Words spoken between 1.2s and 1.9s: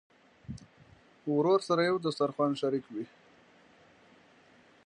ورور سره